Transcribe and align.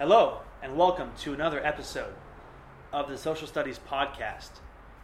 Hello, 0.00 0.38
and 0.62 0.78
welcome 0.78 1.10
to 1.18 1.34
another 1.34 1.62
episode 1.62 2.14
of 2.90 3.06
the 3.10 3.18
Social 3.18 3.46
Studies 3.46 3.78
Podcast. 3.78 4.48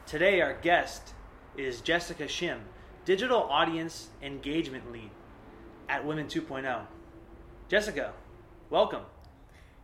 Today, 0.07 0.41
our 0.41 0.55
guest 0.55 1.13
is 1.55 1.83
Jessica 1.83 2.25
Shim, 2.25 2.61
Digital 3.05 3.43
Audience 3.43 4.09
Engagement 4.23 4.91
Lead 4.91 5.11
at 5.91 6.07
Women 6.07 6.29
2.0. 6.29 6.81
Jessica, 7.69 8.15
welcome. 8.71 9.03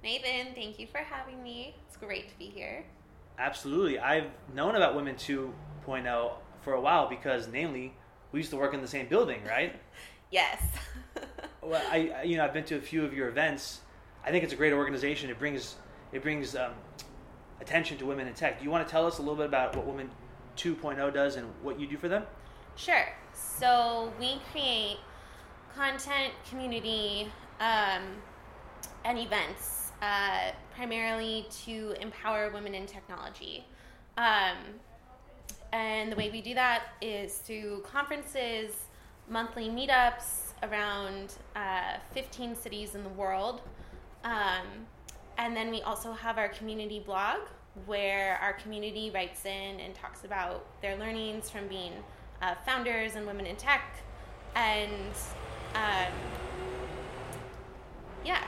Nathan, 0.02 0.54
thank 0.54 0.78
you 0.78 0.86
for 0.86 0.98
having 0.98 1.42
me. 1.42 1.74
It's 1.86 1.98
great 1.98 2.30
to 2.30 2.38
be 2.38 2.46
here. 2.46 2.86
Absolutely. 3.38 3.98
I've 3.98 4.28
known 4.54 4.76
about 4.76 4.96
Women 4.96 5.16
2.0 5.16 6.32
for 6.62 6.72
a 6.72 6.80
while 6.80 7.06
because, 7.06 7.48
namely, 7.48 7.92
we 8.32 8.40
used 8.40 8.50
to 8.50 8.56
work 8.56 8.72
in 8.72 8.80
the 8.80 8.88
same 8.88 9.08
building, 9.08 9.42
right? 9.44 9.78
Yes. 10.30 10.62
well, 11.62 11.82
I, 11.90 12.10
I- 12.16 12.22
you 12.22 12.38
know, 12.38 12.44
I've 12.46 12.54
been 12.54 12.64
to 12.64 12.76
a 12.76 12.80
few 12.80 13.04
of 13.04 13.12
your 13.12 13.28
events. 13.28 13.82
I 14.24 14.30
think 14.30 14.44
it's 14.44 14.52
a 14.52 14.56
great 14.56 14.72
organization. 14.72 15.30
It 15.30 15.38
brings 15.38 15.76
it 16.12 16.22
brings 16.22 16.54
um, 16.54 16.72
attention 17.60 17.96
to 17.98 18.06
women 18.06 18.28
in 18.28 18.34
tech. 18.34 18.58
Do 18.58 18.64
you 18.64 18.70
want 18.70 18.86
to 18.86 18.90
tell 18.90 19.06
us 19.06 19.18
a 19.18 19.22
little 19.22 19.36
bit 19.36 19.46
about 19.46 19.74
what 19.74 19.86
Women 19.86 20.10
2.0 20.56 21.14
does 21.14 21.36
and 21.36 21.46
what 21.62 21.80
you 21.80 21.86
do 21.86 21.96
for 21.96 22.08
them? 22.08 22.24
sure. 22.76 23.08
So 23.34 24.12
we 24.18 24.40
create 24.50 24.98
content, 25.74 26.32
community, 26.48 27.30
um, 27.60 28.02
and 29.04 29.18
events 29.18 29.92
uh, 30.02 30.52
primarily 30.74 31.46
to 31.64 31.94
empower 32.00 32.50
women 32.50 32.74
in 32.74 32.86
technology. 32.86 33.64
Um, 34.16 34.58
and 35.72 36.12
the 36.12 36.16
way 36.16 36.30
we 36.30 36.42
do 36.42 36.54
that 36.54 36.84
is 37.00 37.36
through 37.38 37.82
conferences, 37.82 38.72
monthly 39.28 39.68
meetups 39.68 40.52
around 40.62 41.34
uh, 41.56 41.98
15 42.12 42.54
cities 42.54 42.94
in 42.94 43.02
the 43.02 43.10
world. 43.10 43.62
Um, 44.24 44.66
and 45.38 45.56
then 45.56 45.70
we 45.70 45.82
also 45.82 46.12
have 46.12 46.38
our 46.38 46.48
community 46.48 47.00
blog 47.00 47.40
where 47.86 48.38
our 48.42 48.52
community 48.52 49.10
writes 49.14 49.44
in 49.46 49.80
and 49.80 49.94
talks 49.94 50.24
about 50.24 50.64
their 50.82 50.96
learnings 50.96 51.48
from 51.50 51.66
being 51.68 51.92
uh, 52.42 52.54
founders 52.66 53.16
and 53.16 53.26
women 53.26 53.46
in 53.46 53.56
tech. 53.56 53.96
And 54.54 54.92
um, 55.74 56.12
yeah, 58.24 58.44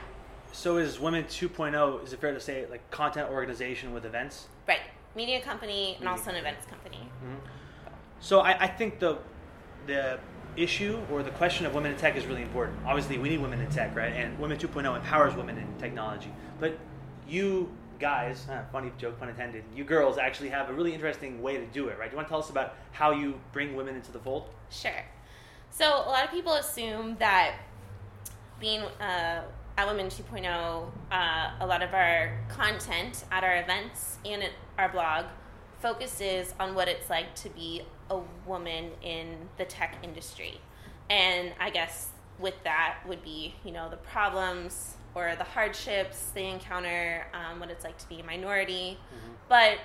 So 0.51 0.77
is 0.77 0.99
Women 0.99 1.23
2.0, 1.25 2.03
is 2.03 2.13
it 2.13 2.21
fair 2.21 2.33
to 2.33 2.39
say, 2.39 2.65
like 2.69 2.89
content 2.91 3.29
organization 3.29 3.93
with 3.93 4.05
events? 4.05 4.47
right. 4.67 4.79
Media 5.15 5.39
company 5.41 5.91
and 5.95 6.01
Media 6.01 6.11
also 6.11 6.29
an 6.31 6.35
events 6.35 6.65
company. 6.65 7.09
So 8.19 8.41
I, 8.41 8.63
I 8.65 8.67
think 8.67 8.99
the 8.99 9.17
the 9.87 10.19
issue 10.57 10.99
or 11.11 11.23
the 11.23 11.31
question 11.31 11.65
of 11.65 11.73
women 11.73 11.91
in 11.91 11.97
tech 11.97 12.15
is 12.15 12.25
really 12.25 12.41
important. 12.41 12.77
Obviously, 12.85 13.17
we 13.17 13.29
need 13.29 13.41
women 13.41 13.59
in 13.59 13.69
tech, 13.69 13.95
right? 13.95 14.13
And 14.13 14.37
Women 14.39 14.57
2.0 14.57 14.95
empowers 14.95 15.35
women 15.35 15.57
in 15.57 15.67
technology. 15.77 16.31
But 16.59 16.77
you 17.27 17.69
guys, 17.99 18.45
funny 18.71 18.91
joke, 18.97 19.19
pun 19.19 19.29
intended, 19.29 19.63
you 19.75 19.83
girls 19.83 20.17
actually 20.17 20.49
have 20.49 20.69
a 20.69 20.73
really 20.73 20.93
interesting 20.93 21.41
way 21.41 21.57
to 21.57 21.65
do 21.67 21.87
it, 21.87 21.97
right? 21.97 22.09
Do 22.09 22.13
you 22.13 22.17
want 22.17 22.27
to 22.27 22.31
tell 22.31 22.39
us 22.39 22.49
about 22.49 22.75
how 22.91 23.11
you 23.11 23.39
bring 23.51 23.75
women 23.75 23.95
into 23.95 24.11
the 24.11 24.19
fold? 24.19 24.49
Sure. 24.69 25.03
So 25.69 25.85
a 25.85 26.09
lot 26.09 26.23
of 26.23 26.31
people 26.31 26.53
assume 26.53 27.17
that 27.19 27.55
being 28.59 28.81
uh, 28.81 29.43
at 29.77 29.87
Women 29.87 30.07
2.0, 30.07 30.91
uh, 31.11 31.51
a 31.59 31.67
lot 31.67 31.81
of 31.81 31.93
our 31.93 32.37
content 32.47 33.25
at 33.31 33.43
our 33.43 33.57
events 33.57 34.17
and 34.25 34.43
at 34.43 34.51
our 34.77 34.89
blog 34.89 35.25
focuses 35.79 36.53
on 36.59 36.75
what 36.75 36.87
it's 36.87 37.09
like 37.09 37.35
to 37.35 37.49
be 37.49 37.83
a 38.09 38.19
woman 38.45 38.91
in 39.01 39.49
the 39.57 39.65
tech 39.65 39.97
industry. 40.03 40.59
And 41.09 41.53
I 41.59 41.69
guess 41.69 42.09
with 42.39 42.55
that 42.63 42.97
would 43.07 43.23
be, 43.23 43.55
you 43.63 43.71
know, 43.71 43.89
the 43.89 43.97
problems 43.97 44.95
or 45.13 45.35
the 45.37 45.43
hardships 45.43 46.31
they 46.33 46.47
encounter, 46.49 47.25
um, 47.33 47.59
what 47.59 47.69
it's 47.69 47.83
like 47.83 47.97
to 47.99 48.09
be 48.09 48.19
a 48.19 48.23
minority. 48.23 48.97
But 49.47 49.77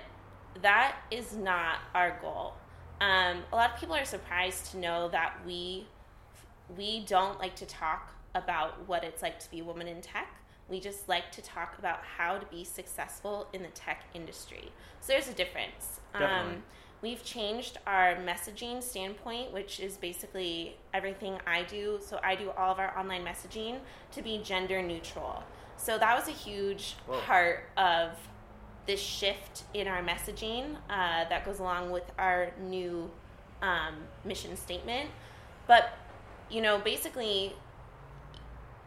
that 0.62 0.97
is 1.11 1.35
not 1.37 1.79
our 1.95 2.19
goal. 2.21 2.55
Um, 3.01 3.43
a 3.53 3.57
lot 3.57 3.73
of 3.73 3.81
people 3.81 3.95
are 3.95 4.05
surprised 4.05 4.73
to 4.73 4.78
know 4.78 5.09
that 5.09 5.34
we 5.47 5.87
we 6.77 7.05
don't 7.05 7.39
like 7.41 7.56
to 7.56 7.67
talk 7.67 8.12
about 8.34 8.87
what 8.87 9.03
it's 9.03 9.23
like 9.23 9.41
to 9.41 9.50
be 9.50 9.61
a 9.61 9.65
woman 9.65 9.89
in 9.89 10.00
tech. 10.00 10.28
We 10.69 10.78
just 10.78 11.09
like 11.09 11.33
to 11.33 11.43
talk 11.43 11.78
about 11.78 11.99
how 12.17 12.39
to 12.39 12.47
be 12.47 12.62
successful 12.62 13.49
in 13.53 13.62
the 13.62 13.69
tech 13.69 14.05
industry. 14.15 14.71
So 15.00 15.12
there's 15.12 15.28
a 15.28 15.33
difference. 15.33 16.00
Definitely. 16.12 16.55
Um, 16.55 16.62
we've 17.03 17.22
changed 17.25 17.78
our 17.87 18.16
messaging 18.16 18.83
standpoint, 18.83 19.53
which 19.53 19.81
is 19.81 19.97
basically 19.97 20.77
everything 20.93 21.38
I 21.47 21.62
do. 21.62 21.99
So 22.05 22.21
I 22.22 22.34
do 22.34 22.50
all 22.50 22.72
of 22.72 22.78
our 22.78 22.97
online 22.99 23.25
messaging 23.25 23.78
to 24.12 24.22
be 24.22 24.41
gender 24.43 24.83
neutral. 24.83 25.43
So 25.77 25.97
that 25.99 26.19
was 26.19 26.28
a 26.28 26.33
huge 26.33 26.97
Whoa. 27.06 27.21
part 27.21 27.65
of 27.77 28.11
this 28.87 29.00
shift 29.00 29.65
in 29.72 29.87
our 29.88 30.03
messaging 30.03 30.77
uh, 30.91 31.25
that 31.28 31.44
goes 31.44 31.59
along 31.59 31.91
with 31.91 32.05
our 32.19 32.53
new 32.61 33.11
um, 33.62 33.94
mission 34.25 34.56
statement. 34.56 35.11
But 35.67 35.97
you 36.50 36.61
know, 36.61 36.78
basically, 36.78 37.55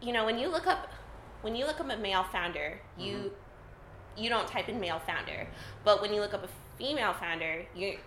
you 0.02 0.12
know, 0.12 0.24
when 0.24 0.38
you 0.38 0.48
look 0.48 0.66
up 0.66 0.90
when 1.42 1.56
you 1.56 1.66
look 1.66 1.80
up 1.80 1.90
a 1.90 1.96
male 1.96 2.24
founder, 2.24 2.80
you 2.98 3.32
you 4.16 4.28
don't 4.28 4.46
type 4.46 4.68
in 4.68 4.78
male 4.78 5.00
founder, 5.00 5.48
but 5.84 6.00
when 6.00 6.12
you 6.12 6.20
look 6.20 6.34
up 6.34 6.44
a 6.44 6.48
female 6.78 7.12
founder, 7.14 7.64
you 7.74 7.98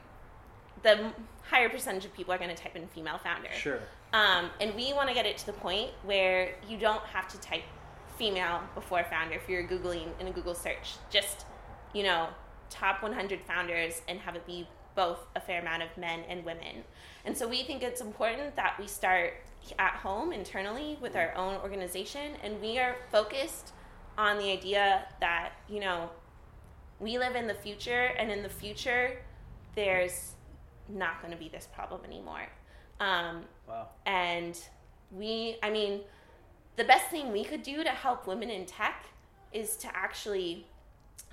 the 0.84 1.12
higher 1.50 1.70
percentage 1.70 2.06
of 2.06 2.14
people 2.14 2.34
are 2.34 2.38
going 2.38 2.54
to 2.54 2.62
type 2.62 2.76
in 2.76 2.88
female 2.88 3.18
founder. 3.18 3.52
Sure. 3.52 3.80
Um, 4.14 4.50
and 4.62 4.76
we 4.76 4.94
want 4.94 5.10
to 5.10 5.16
get 5.16 5.26
it 5.26 5.38
to 5.40 5.46
the 5.46 5.54
point 5.54 5.92
where 6.04 6.54
you 6.68 6.78
don't 6.78 7.04
have 7.04 7.28
to 7.30 7.40
type 7.40 7.64
female 8.18 8.62
before 8.76 9.04
founder 9.10 9.36
if 9.36 9.50
you're 9.50 9.64
Googling 9.64 10.10
in 10.20 10.28
a 10.28 10.32
Google 10.32 10.56
search. 10.56 10.96
Just, 11.10 11.46
you 11.94 12.04
know, 12.04 12.28
top 12.70 13.02
100 13.02 13.42
founders 13.42 14.02
and 14.08 14.20
have 14.20 14.36
it 14.36 14.46
be 14.46 14.68
both 14.96 15.20
a 15.36 15.40
fair 15.40 15.62
amount 15.62 15.84
of 15.84 15.90
men 15.98 16.22
and 16.28 16.44
women. 16.44 16.84
And 17.26 17.38
so 17.38 17.48
we 17.48 17.64
think 17.64 17.84
it's 17.84 18.02
important 18.02 18.56
that 18.56 18.76
we 18.80 18.88
start 18.88 19.34
at 19.78 19.94
home 19.94 20.32
internally 20.32 20.98
with 21.02 21.16
our 21.16 21.36
own 21.36 21.58
organization 21.58 22.34
and 22.44 22.62
we 22.62 22.80
are 22.80 22.96
focused 23.12 23.74
on 24.18 24.38
the 24.38 24.52
idea 24.52 25.06
that, 25.20 25.52
you 25.70 25.80
know, 25.80 26.10
we 27.00 27.18
live 27.18 27.36
in 27.36 27.48
the 27.48 27.54
future 27.54 28.12
and 28.18 28.32
in 28.32 28.44
the 28.44 28.50
future 28.50 29.20
there's 29.76 30.32
not 30.90 31.22
going 31.22 31.32
to 31.34 31.38
be 31.40 31.50
this 31.50 31.68
problem 31.74 32.02
anymore. 32.06 32.48
Um, 33.00 33.44
Wow. 33.68 33.90
and 34.06 34.58
we, 35.12 35.58
I 35.62 35.70
mean, 35.70 36.02
the 36.78 36.84
best 36.86 37.08
thing 37.12 37.32
we 37.32 37.44
could 37.44 37.64
do 37.64 37.84
to 37.84 37.90
help 37.90 38.28
women 38.28 38.50
in 38.50 38.66
tech 38.66 39.06
is 39.52 39.76
to 39.78 39.96
actually 39.96 40.66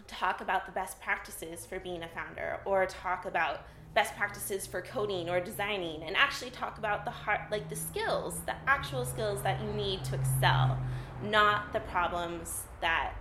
talk 0.06 0.40
about 0.40 0.66
the 0.66 0.72
best 0.72 1.00
practices 1.00 1.64
for 1.64 1.78
being 1.78 2.02
a 2.02 2.08
founder 2.08 2.60
or 2.64 2.86
talk 2.86 3.24
about 3.24 3.60
best 3.94 4.16
practices 4.16 4.66
for 4.66 4.82
coding 4.82 5.28
or 5.30 5.40
designing 5.40 6.02
and 6.02 6.16
actually 6.16 6.50
talk 6.50 6.78
about 6.78 7.04
the 7.04 7.10
heart 7.10 7.40
like 7.50 7.68
the 7.70 7.76
skills 7.76 8.40
the 8.46 8.54
actual 8.66 9.04
skills 9.04 9.40
that 9.42 9.60
you 9.62 9.72
need 9.72 10.04
to 10.04 10.16
excel 10.16 10.76
not 11.22 11.72
the 11.72 11.80
problems 11.80 12.64
that 12.80 13.12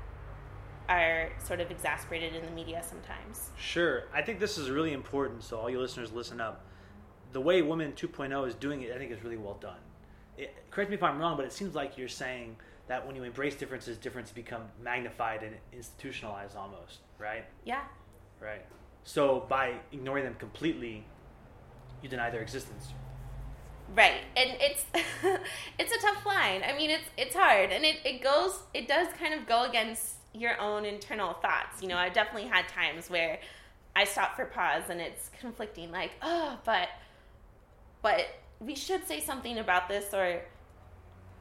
are 0.90 1.32
sort 1.44 1.60
of 1.60 1.72
exasperated 1.72 2.36
in 2.36 2.46
the 2.46 2.52
media 2.52 2.84
sometimes 2.88 3.50
Sure. 3.58 4.04
I 4.14 4.22
think 4.22 4.40
this 4.40 4.58
is 4.58 4.70
really 4.70 4.94
important, 4.94 5.44
so 5.44 5.58
all 5.58 5.70
you 5.70 5.80
listeners 5.80 6.12
listen 6.12 6.42
up. 6.42 6.66
The 7.32 7.42
way 7.42 7.62
Women 7.62 7.94
2.0 7.94 8.48
is 8.48 8.56
doing 8.56 8.82
it, 8.82 8.94
I 8.94 8.98
think 8.98 9.12
is 9.12 9.24
really 9.24 9.38
well 9.38 9.58
done. 9.60 9.80
It, 10.38 10.54
correct 10.70 10.90
me 10.90 10.96
if 10.96 11.04
I'm 11.04 11.20
wrong, 11.20 11.38
but 11.38 11.46
it 11.46 11.54
seems 11.54 11.74
like 11.76 11.98
you're 11.98 12.08
saying 12.08 12.58
that 12.88 13.06
when 13.06 13.16
you 13.16 13.24
embrace 13.24 13.56
differences, 13.56 13.98
differences 13.98 14.34
become 14.34 14.64
magnified 14.82 15.44
and 15.44 15.56
institutionalized 15.72 16.56
almost, 16.56 17.00
right? 17.18 17.46
yeah 17.64 17.82
Right. 18.42 18.66
So 19.04 19.46
by 19.48 19.76
ignoring 19.92 20.26
them 20.26 20.36
completely, 20.36 21.06
you 22.02 22.10
deny 22.10 22.30
their 22.30 22.42
existence. 22.42 22.90
Right, 23.96 24.22
and 24.36 24.52
it's 24.60 24.86
it's 25.80 25.92
a 25.92 26.00
tough 26.00 26.26
line. 26.26 26.62
I 26.68 26.76
mean, 26.76 26.90
it's 26.90 27.08
it's 27.18 27.36
hard, 27.36 27.72
and 27.72 27.86
it, 27.86 27.98
it 28.04 28.22
goes 28.22 28.60
it 28.74 28.88
does 28.88 29.08
kind 29.20 29.34
of 29.34 29.46
go 29.46 29.64
against 29.64 30.16
your 30.34 30.59
own 30.59 30.85
internal 30.85 31.34
thoughts. 31.34 31.82
You 31.82 31.88
know, 31.88 31.97
I've 31.97 32.14
definitely 32.14 32.50
had 32.50 32.68
times 32.68 33.09
where 33.09 33.40
I 33.96 34.06
stop 34.06 34.35
for 34.35 34.46
pause, 34.46 34.84
and 34.90 35.00
it's 35.00 35.30
conflicting. 35.40 35.91
Like, 35.91 36.12
oh, 36.22 36.58
but 36.66 36.90
but 38.02 38.26
we 38.59 38.76
should 38.76 39.08
say 39.08 39.20
something 39.20 39.58
about 39.59 39.88
this, 39.88 40.14
or 40.14 40.41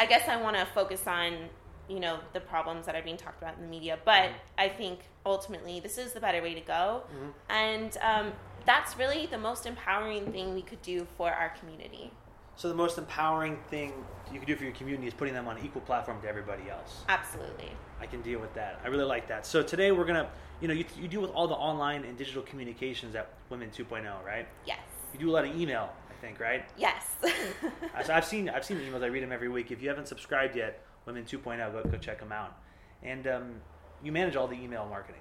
I 0.00 0.06
guess 0.06 0.28
I 0.28 0.40
want 0.40 0.56
to 0.56 0.66
focus 0.66 1.06
on 1.06 1.48
you 1.88 1.98
know 2.00 2.18
the 2.32 2.40
problems 2.40 2.86
that 2.86 2.94
are 2.94 3.02
being 3.02 3.16
talked 3.16 3.42
about 3.42 3.56
in 3.56 3.62
the 3.62 3.68
media. 3.68 3.98
But 4.04 4.30
Mhm. 4.30 4.34
I 4.58 4.68
think 4.68 5.00
ultimately 5.26 5.80
this 5.80 5.98
is 5.98 6.12
the 6.12 6.20
better 6.20 6.42
way 6.42 6.54
to 6.54 6.60
go, 6.60 7.04
Mhm. 7.12 7.32
and 7.48 7.96
um, 8.02 8.32
that's 8.64 8.96
really 8.96 9.26
the 9.26 9.38
most 9.38 9.66
empowering 9.66 10.30
thing 10.32 10.54
we 10.54 10.62
could 10.62 10.82
do 10.82 11.06
for 11.16 11.32
our 11.32 11.50
community. 11.50 12.12
So 12.56 12.68
the 12.68 12.74
most 12.74 12.98
empowering 12.98 13.58
thing 13.68 13.92
you 14.32 14.38
can 14.38 14.46
do 14.46 14.56
for 14.56 14.64
your 14.64 14.72
community 14.72 15.08
is 15.08 15.14
putting 15.14 15.34
them 15.34 15.48
on 15.48 15.56
an 15.56 15.64
equal 15.64 15.80
platform 15.82 16.20
to 16.22 16.28
everybody 16.28 16.70
else. 16.70 17.02
Absolutely. 17.08 17.70
I 18.00 18.06
can 18.06 18.22
deal 18.22 18.40
with 18.40 18.54
that. 18.54 18.80
I 18.84 18.88
really 18.88 19.04
like 19.04 19.28
that. 19.28 19.46
So 19.46 19.62
today 19.62 19.92
we're 19.92 20.04
gonna, 20.04 20.28
you 20.60 20.68
know, 20.68 20.74
you, 20.74 20.84
you 21.00 21.08
deal 21.08 21.20
with 21.20 21.30
all 21.30 21.48
the 21.48 21.54
online 21.54 22.04
and 22.04 22.16
digital 22.16 22.42
communications 22.42 23.14
at 23.14 23.30
Women 23.50 23.70
2.0, 23.70 24.04
right? 24.24 24.46
Yes. 24.66 24.80
You 25.12 25.20
do 25.20 25.30
a 25.30 25.32
lot 25.32 25.44
of 25.44 25.54
email, 25.58 25.92
I 26.10 26.14
think, 26.20 26.40
right? 26.40 26.64
Yes. 26.76 27.06
So 28.04 28.12
I've 28.12 28.24
seen 28.24 28.48
I've 28.48 28.64
seen 28.64 28.78
the 28.78 28.84
emails. 28.84 29.04
I 29.04 29.06
read 29.06 29.22
them 29.22 29.30
every 29.32 29.48
week. 29.48 29.70
If 29.70 29.80
you 29.82 29.88
haven't 29.88 30.08
subscribed 30.08 30.56
yet, 30.56 30.82
Women 31.06 31.24
2.0, 31.24 31.72
go 31.72 31.88
go 31.88 31.98
check 31.98 32.18
them 32.18 32.32
out. 32.32 32.56
And 33.02 33.26
um, 33.28 33.54
you 34.02 34.10
manage 34.10 34.34
all 34.34 34.48
the 34.48 34.56
email 34.56 34.86
marketing. 34.88 35.20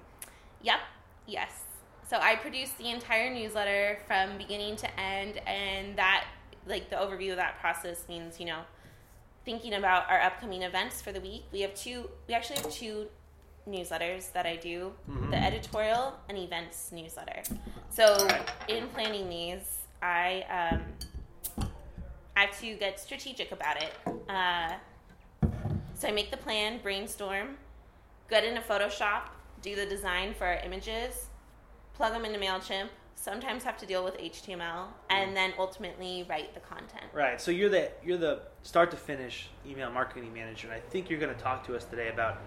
Yep. 0.62 0.78
Yes. 1.26 1.64
So 2.08 2.18
I 2.20 2.36
produce 2.36 2.70
the 2.72 2.90
entire 2.90 3.32
newsletter 3.32 3.98
from 4.06 4.36
beginning 4.36 4.76
to 4.76 5.00
end, 5.00 5.38
and 5.46 5.96
that, 5.96 6.24
like, 6.66 6.90
the 6.90 6.96
overview 6.96 7.30
of 7.30 7.36
that 7.36 7.58
process 7.60 8.04
means, 8.08 8.38
you 8.40 8.46
know, 8.46 8.60
thinking 9.44 9.74
about 9.74 10.08
our 10.10 10.20
upcoming 10.20 10.62
events 10.62 11.02
for 11.02 11.12
the 11.12 11.20
week. 11.20 11.44
We 11.52 11.60
have 11.62 11.74
two. 11.74 12.08
We 12.28 12.34
actually 12.34 12.56
have 12.60 12.70
two 12.70 13.08
newsletters 13.68 14.32
that 14.32 14.46
I 14.46 14.56
do: 14.56 14.92
Mhm. 15.08 15.30
the 15.30 15.36
editorial 15.36 16.14
and 16.28 16.38
events 16.38 16.90
newsletter. 16.92 17.42
So 17.90 18.26
in 18.68 18.88
planning 18.88 19.28
these, 19.28 19.78
I 20.00 20.44
um, 21.58 21.66
I 22.36 22.40
have 22.46 22.58
to 22.60 22.74
get 22.74 22.98
strategic 23.00 23.52
about 23.52 23.82
it. 23.82 23.92
Uh, 24.28 24.74
so 25.94 26.08
I 26.08 26.12
make 26.12 26.30
the 26.30 26.36
plan, 26.36 26.78
brainstorm, 26.82 27.58
get 28.30 28.44
into 28.44 28.60
Photoshop, 28.60 29.22
do 29.60 29.76
the 29.76 29.86
design 29.86 30.34
for 30.34 30.46
our 30.46 30.58
images, 30.64 31.26
plug 31.94 32.12
them 32.12 32.24
into 32.24 32.38
Mailchimp. 32.38 32.88
Sometimes 33.14 33.62
have 33.62 33.76
to 33.78 33.86
deal 33.86 34.02
with 34.04 34.18
HTML, 34.18 34.86
and 35.10 35.36
then 35.36 35.52
ultimately 35.58 36.26
write 36.28 36.54
the 36.54 36.60
content. 36.60 37.04
Right. 37.12 37.40
So 37.40 37.50
you're 37.50 37.68
the 37.68 37.90
you're 38.04 38.18
the 38.18 38.40
start 38.62 38.90
to 38.90 38.96
finish 38.96 39.48
email 39.66 39.90
marketing 39.90 40.32
manager, 40.34 40.66
and 40.66 40.74
I 40.74 40.80
think 40.80 41.08
you're 41.08 41.20
going 41.20 41.34
to 41.34 41.40
talk 41.40 41.64
to 41.66 41.76
us 41.76 41.84
today 41.84 42.08
about 42.08 42.38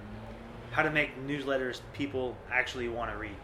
how 0.71 0.81
to 0.83 0.91
make 0.91 1.17
newsletters 1.25 1.79
people 1.93 2.35
actually 2.51 2.89
want 2.89 3.11
to 3.11 3.17
read. 3.17 3.35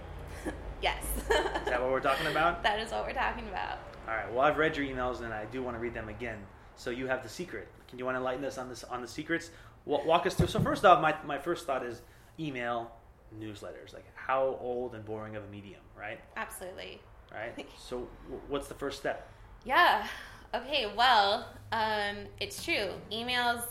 Yes. 0.82 1.04
Is 1.16 1.28
that 1.68 1.80
what 1.80 1.92
we're 1.92 2.00
talking 2.00 2.26
about? 2.26 2.64
that 2.70 2.80
is 2.80 2.92
what 2.92 3.06
we're 3.06 3.14
talking 3.14 3.48
about. 3.48 3.78
All 4.08 4.16
right. 4.16 4.28
Well, 4.34 4.42
I've 4.42 4.58
read 4.58 4.76
your 4.76 4.84
emails, 4.88 5.22
and 5.22 5.32
I 5.32 5.46
do 5.46 5.62
want 5.62 5.78
to 5.78 5.80
read 5.80 5.94
them 5.94 6.10
again. 6.10 6.40
So 6.76 6.90
you 6.90 7.06
have 7.06 7.22
the 7.22 7.30
secret. 7.30 7.68
Can 7.88 8.00
you 8.00 8.06
want 8.06 8.16
to 8.16 8.18
enlighten 8.18 8.44
us 8.46 8.58
on 8.58 8.68
this 8.68 8.84
on 8.86 9.00
the 9.00 9.08
secrets? 9.08 9.52
Wa- 9.86 10.04
Walk 10.04 10.26
us 10.26 10.34
through. 10.34 10.48
So 10.48 10.60
first 10.60 10.84
off, 10.84 11.00
my 11.00 11.14
my 11.24 11.38
first 11.38 11.68
thought 11.68 11.86
is 11.86 12.02
email 12.40 12.92
newsletters. 13.40 13.94
Like 13.94 14.06
how 14.16 14.58
old 14.60 14.96
and 14.96 15.06
boring 15.06 15.36
of 15.36 15.44
a 15.44 15.48
medium, 15.48 15.82
right? 15.96 16.20
Absolutely. 16.36 17.00
Right. 17.34 17.66
So 17.78 18.08
what's 18.48 18.68
the 18.68 18.74
first 18.74 19.00
step? 19.00 19.30
Yeah. 19.64 20.08
Okay. 20.54 20.92
Well, 20.96 21.48
um, 21.72 22.18
it's 22.40 22.64
true. 22.64 22.90
Emails. 23.12 23.64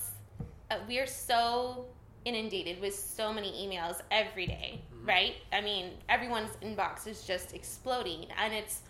Uh, 0.71 0.77
we 0.89 0.99
are 0.99 1.07
so 1.07 1.87
inundated 2.25 2.81
with 2.81 2.95
so 2.95 3.33
many 3.33 3.51
emails 3.67 4.01
every 4.11 4.47
day, 4.47 4.81
right? 5.05 5.35
I 5.53 5.61
mean, 5.61 5.93
everyone's 6.09 6.51
inbox 6.63 7.07
is 7.07 7.25
just 7.27 7.55
exploding, 7.55 8.27
and 8.39 8.55
it's 8.55 8.83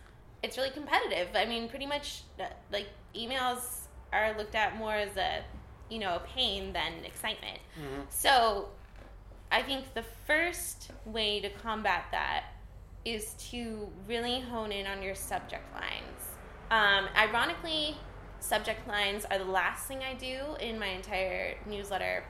it's 0.43 0.57
really 0.57 0.71
competitive. 0.71 1.29
I 1.35 1.47
mean, 1.47 1.69
pretty 1.69 1.87
much 1.87 2.23
uh, 2.39 2.45
like 2.71 2.87
emails 3.15 3.87
are 4.13 4.37
looked 4.37 4.55
at 4.55 4.77
more 4.77 4.95
as 4.95 5.17
a 5.17 5.43
you 5.89 5.99
know 5.99 6.17
a 6.17 6.21
pain 6.21 6.73
than 6.73 7.05
excitement. 7.05 7.59
Mhm. 7.79 8.05
So, 8.11 8.69
I 9.51 9.63
think 9.63 9.95
the 9.95 10.05
first 10.27 10.91
way 11.07 11.41
to 11.41 11.51
combat 11.51 12.05
that 12.13 12.45
is 13.05 13.35
to 13.51 13.89
really 14.07 14.41
hone 14.41 14.73
in 14.73 14.87
on 14.87 15.03
your 15.03 15.15
subject 15.15 15.65
lines. 15.75 16.21
Um, 16.71 17.09
ironically, 17.17 17.97
subject 18.41 18.87
lines 18.87 19.25
are 19.31 19.39
the 19.39 19.45
last 19.45 19.87
thing 19.87 20.01
I 20.03 20.15
do 20.15 20.39
in 20.61 20.79
my 20.79 20.87
entire 20.87 21.57
newsletter 21.67 22.25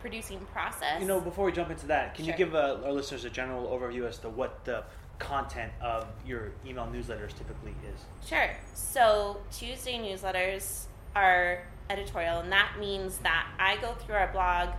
producing 0.00 0.40
process. 0.52 1.00
You 1.00 1.06
know, 1.06 1.20
before 1.20 1.46
we 1.46 1.52
jump 1.52 1.70
into 1.70 1.86
that, 1.86 2.14
can 2.14 2.24
you 2.24 2.32
give 2.32 2.54
uh, 2.54 2.78
our 2.84 2.92
listeners 2.92 3.24
a 3.24 3.30
general 3.30 3.66
overview 3.66 4.06
as 4.06 4.18
to 4.18 4.28
what 4.28 4.64
the 4.64 4.84
content 5.18 5.72
of 5.80 6.06
your 6.26 6.52
email 6.66 6.86
newsletters 6.92 7.36
typically 7.36 7.74
is? 7.92 8.28
Sure. 8.28 8.50
So 8.74 9.40
Tuesday 9.50 9.98
newsletters 9.98 10.84
are 11.14 11.66
editorial, 11.88 12.40
and 12.40 12.52
that 12.52 12.76
means 12.78 13.18
that 13.18 13.48
I 13.58 13.76
go 13.78 13.94
through 13.94 14.16
our 14.16 14.32
blog 14.32 14.70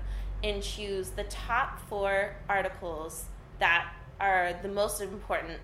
and 0.43 0.61
choose 0.61 1.09
the 1.09 1.23
top 1.23 1.79
four 1.89 2.35
articles 2.47 3.25
that 3.59 3.91
are 4.19 4.53
the 4.61 4.69
most 4.69 5.01
important 5.01 5.59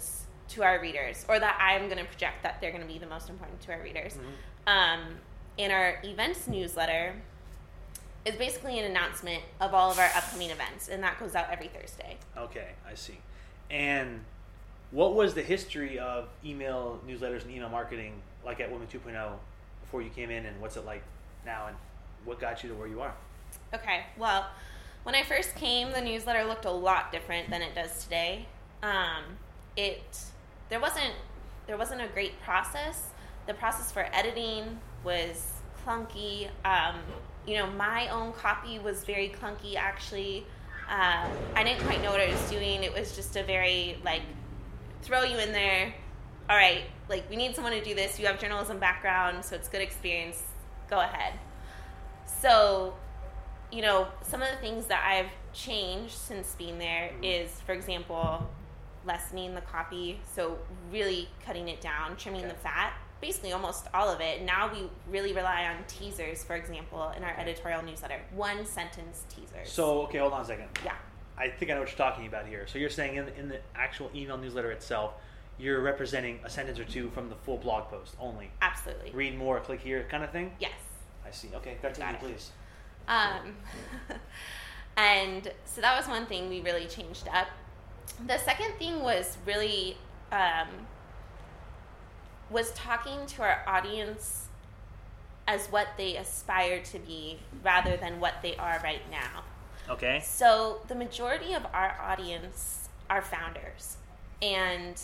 to 0.49 0.63
our 0.63 0.79
readers, 0.79 1.25
or 1.27 1.39
that 1.39 1.57
I'm 1.59 1.87
going 1.89 1.97
to 1.97 2.05
project 2.05 2.43
that 2.43 2.59
they're 2.61 2.71
going 2.71 2.83
to 2.85 2.91
be 2.91 2.99
the 2.99 3.07
most 3.07 3.29
important 3.29 3.61
to 3.61 3.71
our 3.73 3.81
readers. 3.81 4.17
Um, 4.67 5.15
in 5.57 5.71
our 5.71 5.99
events 6.03 6.47
newsletter 6.47 7.15
is 8.25 8.35
basically 8.35 8.79
an 8.79 8.85
announcement 8.85 9.43
of 9.59 9.73
all 9.73 9.91
of 9.91 9.99
our 9.99 10.09
upcoming 10.15 10.49
events, 10.49 10.87
and 10.87 11.03
that 11.03 11.19
goes 11.19 11.35
out 11.35 11.47
every 11.51 11.67
Thursday. 11.67 12.17
Okay, 12.37 12.69
I 12.89 12.95
see. 12.95 13.17
And 13.69 14.21
what 14.91 15.15
was 15.15 15.33
the 15.33 15.41
history 15.41 15.99
of 15.99 16.27
email 16.45 16.99
newsletters 17.07 17.43
and 17.43 17.51
email 17.51 17.69
marketing 17.69 18.13
like 18.45 18.59
at 18.59 18.71
Women 18.71 18.87
2.0 18.87 19.31
before 19.81 20.01
you 20.01 20.09
came 20.09 20.29
in, 20.29 20.45
and 20.45 20.59
what's 20.61 20.77
it 20.77 20.85
like 20.85 21.03
now, 21.45 21.67
and 21.67 21.75
what 22.25 22.39
got 22.39 22.63
you 22.63 22.69
to 22.69 22.75
where 22.75 22.87
you 22.87 23.01
are? 23.01 23.13
Okay, 23.73 24.03
well, 24.17 24.47
when 25.03 25.15
I 25.15 25.23
first 25.23 25.55
came, 25.55 25.91
the 25.91 26.01
newsletter 26.01 26.43
looked 26.45 26.65
a 26.65 26.71
lot 26.71 27.11
different 27.11 27.49
than 27.49 27.61
it 27.61 27.75
does 27.75 28.03
today. 28.03 28.47
Um, 28.81 29.23
it 29.75 30.17
there 30.69 30.79
wasn't 30.79 31.13
there 31.67 31.77
wasn't 31.77 32.01
a 32.01 32.07
great 32.07 32.41
process. 32.41 33.09
The 33.47 33.53
process 33.53 33.91
for 33.91 34.07
editing 34.13 34.79
was 35.03 35.51
clunky. 35.85 36.49
Um, 36.65 36.95
you 37.45 37.57
know, 37.57 37.69
my 37.71 38.07
own 38.09 38.33
copy 38.33 38.79
was 38.79 39.03
very 39.03 39.29
clunky. 39.29 39.75
Actually, 39.75 40.45
uh, 40.89 41.27
I 41.55 41.63
didn't 41.63 41.83
quite 41.83 42.01
know 42.01 42.11
what 42.11 42.21
I 42.21 42.29
was 42.29 42.49
doing. 42.49 42.83
It 42.83 42.93
was 42.93 43.15
just 43.15 43.35
a 43.35 43.43
very 43.43 43.97
like 44.03 44.21
throw 45.01 45.23
you 45.23 45.37
in 45.37 45.51
there. 45.51 45.93
All 46.49 46.57
right, 46.57 46.83
like 47.09 47.29
we 47.29 47.35
need 47.35 47.55
someone 47.55 47.73
to 47.73 47.83
do 47.83 47.95
this. 47.95 48.19
You 48.19 48.27
have 48.27 48.39
journalism 48.39 48.79
background, 48.79 49.43
so 49.43 49.55
it's 49.55 49.67
good 49.67 49.81
experience. 49.81 50.43
Go 50.89 50.99
ahead. 50.99 51.33
So, 52.25 52.93
you 53.73 53.81
know, 53.81 54.07
some 54.21 54.41
of 54.41 54.49
the 54.51 54.57
things 54.57 54.85
that 54.87 55.03
I've 55.05 55.31
changed 55.53 56.13
since 56.13 56.55
being 56.55 56.77
there 56.77 57.09
mm-hmm. 57.09 57.23
is, 57.23 57.49
for 57.61 57.73
example, 57.73 58.47
lessening 59.05 59.55
the 59.55 59.61
copy. 59.61 60.19
So, 60.35 60.59
really 60.91 61.27
cutting 61.45 61.67
it 61.67 61.81
down, 61.81 62.15
trimming 62.15 62.41
Okay. 62.41 62.53
the 62.53 62.59
fat, 62.59 62.93
basically 63.19 63.51
almost 63.51 63.87
all 63.93 64.09
of 64.09 64.21
it. 64.21 64.43
Now 64.43 64.71
we 64.71 64.89
really 65.09 65.33
rely 65.33 65.65
on 65.65 65.83
teasers, 65.87 66.43
for 66.43 66.55
example, 66.55 67.11
in 67.17 67.23
our 67.23 67.35
editorial 67.37 67.81
newsletter. 67.81 68.19
One 68.35 68.65
sentence 68.65 69.23
teasers. 69.29 69.71
So, 69.71 70.03
okay, 70.03 70.19
hold 70.19 70.33
on 70.33 70.41
a 70.41 70.45
second. 70.45 70.67
yeah. 70.85 70.93
I 71.35 71.47
think 71.49 71.71
I 71.71 71.73
know 71.73 71.79
what 71.79 71.89
you're 71.89 71.97
talking 71.97 72.27
about 72.27 72.45
here. 72.45 72.67
So 72.67 72.77
you're 72.77 72.91
saying 72.91 73.15
in, 73.15 73.27
in 73.29 73.49
the 73.49 73.59
actual 73.75 74.11
email 74.13 74.37
newsletter 74.37 74.71
itself, 74.71 75.13
you're 75.57 75.81
representing 75.81 76.39
a 76.43 76.49
sentence 76.49 76.77
or 76.77 76.83
two 76.85 77.09
from 77.09 77.27
the 77.29 77.35
full 77.35 77.57
blog 77.57 77.89
post 77.89 78.15
only. 78.19 78.51
Absolutely. 78.61 79.11
Read 79.13 79.35
more, 79.35 79.59
click 79.59 79.79
here, 79.81 80.05
kind 80.11 80.23
of 80.23 80.29
thing. 80.31 80.51
Yes. 80.59 80.73
I 81.25 81.31
see. 81.31 81.49
Okay, 81.55 81.77
continue, 81.81 82.13
Got 82.13 82.21
it. 82.23 82.27
please. 82.27 82.51
Um, 83.07 83.55
and 84.97 85.51
so 85.65 85.81
that 85.81 85.97
was 85.97 86.07
one 86.07 86.25
thing 86.25 86.49
we 86.49 86.61
really 86.61 86.85
changed 86.85 87.27
up. 87.27 87.47
The 88.27 88.37
second 88.37 88.73
thing 88.77 89.01
was 89.01 89.37
really 89.45 89.97
um, 90.31 90.67
was 92.49 92.71
talking 92.73 93.25
to 93.25 93.41
our 93.41 93.63
audience 93.67 94.47
as 95.47 95.67
what 95.67 95.87
they 95.97 96.15
aspire 96.15 96.81
to 96.81 96.99
be 96.99 97.39
rather 97.63 97.97
than 97.97 98.19
what 98.19 98.35
they 98.41 98.55
are 98.55 98.79
right 98.83 99.01
now. 99.11 99.43
Okay. 99.89 100.21
So 100.23 100.81
the 100.87 100.95
majority 100.95 101.53
of 101.53 101.65
our 101.73 101.97
audience 102.01 102.87
are 103.09 103.21
founders, 103.21 103.97
and 104.41 105.01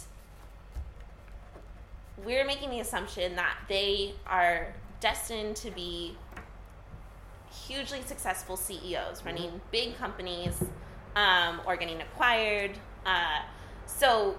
we're 2.26 2.46
making 2.46 2.70
the 2.70 2.80
assumption 2.80 3.36
that 3.36 3.58
they 3.68 4.14
are 4.26 4.74
destined 5.00 5.56
to 5.58 5.72
be 5.72 6.16
hugely 7.68 8.02
successful 8.02 8.58
CEOs 8.58 9.24
running 9.26 9.62
big 9.72 9.98
companies 9.98 10.62
um, 11.16 11.62
or 11.66 11.76
getting 11.76 12.02
acquired. 12.02 12.72
Uh, 13.06 13.42
so 13.86 14.36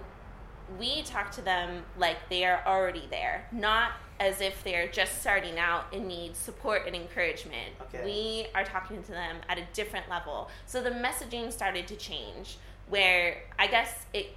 we 0.79 1.01
talk 1.03 1.31
to 1.31 1.41
them 1.41 1.83
like 1.97 2.17
they 2.29 2.45
are 2.45 2.61
already 2.65 3.07
there, 3.09 3.47
not 3.51 3.91
as 4.19 4.39
if 4.39 4.63
they're 4.63 4.87
just 4.87 5.19
starting 5.21 5.57
out 5.57 5.85
and 5.93 6.07
need 6.07 6.35
support 6.35 6.83
and 6.85 6.95
encouragement. 6.95 7.73
Okay. 7.81 8.05
We 8.05 8.47
are 8.53 8.63
talking 8.63 9.01
to 9.03 9.11
them 9.11 9.37
at 9.49 9.57
a 9.57 9.63
different 9.73 10.09
level. 10.09 10.49
So 10.65 10.81
the 10.81 10.91
messaging 10.91 11.51
started 11.51 11.87
to 11.87 11.95
change 11.95 12.57
where 12.87 13.43
I 13.57 13.67
guess 13.67 14.05
it 14.13 14.35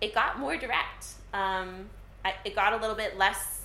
it 0.00 0.14
got 0.14 0.38
more 0.38 0.56
direct. 0.56 1.06
Um, 1.32 1.88
I, 2.24 2.34
it 2.44 2.54
got 2.54 2.72
a 2.72 2.76
little 2.76 2.94
bit 2.94 3.18
less, 3.18 3.62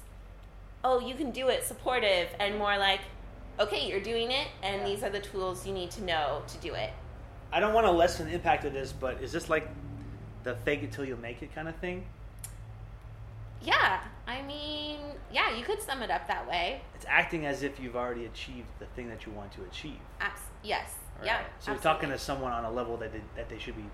oh, 0.83 0.99
you 0.99 1.15
can 1.15 1.31
do 1.31 1.49
it, 1.49 1.63
supportive, 1.63 2.29
and 2.39 2.57
more 2.57 2.77
like, 2.77 3.01
okay, 3.59 3.87
you're 3.87 3.99
doing 4.01 4.31
it, 4.31 4.47
and 4.61 4.81
Yeah. 4.81 4.87
these 4.87 5.03
are 5.03 5.09
the 5.09 5.19
tools 5.19 5.65
you 5.65 5.73
need 5.73 5.91
to 5.91 6.03
know 6.03 6.43
to 6.47 6.57
do 6.57 6.73
it. 6.73 6.91
I 7.51 7.59
don't 7.59 7.73
want 7.73 7.85
to 7.85 7.91
lessen 7.91 8.27
the 8.27 8.33
impact 8.33 8.65
of 8.65 8.73
this, 8.73 8.91
but 8.91 9.21
is 9.21 9.31
this 9.31 9.49
like 9.49 9.67
the 10.43 10.55
fake 10.55 10.83
it 10.83 10.91
till 10.91 11.05
you 11.05 11.15
make 11.15 11.41
it 11.43 11.53
kind 11.53 11.67
of 11.67 11.75
thing? 11.77 12.05
Yeah, 13.61 14.01
I 14.27 14.41
mean, 14.41 14.99
yeah, 15.31 15.55
you 15.55 15.63
could 15.63 15.81
sum 15.81 16.01
it 16.01 16.11
up 16.11 16.27
that 16.27 16.47
way. 16.49 16.81
It's 16.95 17.05
acting 17.07 17.45
as 17.45 17.63
if 17.63 17.79
you've 17.79 17.95
already 17.95 18.25
achieved 18.25 18.67
the 18.79 18.85
thing 18.87 19.07
that 19.09 19.25
you 19.25 19.31
want 19.31 19.53
to 19.53 19.63
achieve. 19.63 19.99
Abs- 20.19 20.41
yes, 20.63 20.95
right? 21.19 21.27
yeah. 21.27 21.41
So 21.59 21.71
you're 21.71 21.79
talking 21.79 22.09
to 22.09 22.19
someone 22.19 22.51
on 22.51 22.65
a 22.65 22.71
level 22.71 22.97
that 22.97 23.13
they, 23.13 23.21
that 23.37 23.47
they 23.49 23.59
should 23.59 23.77
be 23.77 23.85